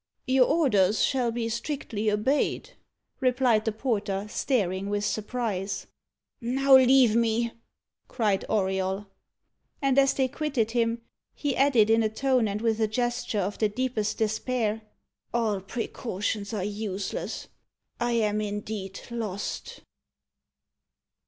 "Your 0.25 0.45
orders 0.47 1.03
shall 1.03 1.31
be 1.31 1.47
strictly 1.47 2.09
obeyed," 2.09 2.71
replied 3.19 3.65
the 3.65 3.71
porter, 3.71 4.25
staring 4.27 4.89
with 4.89 5.05
surprise. 5.05 5.85
"Now 6.41 6.73
leave 6.77 7.15
me," 7.15 7.51
cried 8.07 8.43
Auriol. 8.49 9.05
And 9.79 9.99
as 9.99 10.15
they 10.15 10.27
quitted 10.27 10.71
him, 10.71 11.03
he 11.35 11.55
added, 11.55 11.91
in 11.91 12.01
a 12.01 12.09
tone 12.09 12.47
and 12.47 12.61
with 12.63 12.79
a 12.79 12.87
gesture 12.87 13.41
of 13.41 13.59
the 13.59 13.69
deepest 13.69 14.17
despair, 14.17 14.81
"All 15.35 15.61
precautions 15.61 16.51
are 16.51 16.63
useless. 16.63 17.47
I 17.99 18.13
am 18.13 18.41
indeed 18.41 19.01
lost!" 19.11 19.81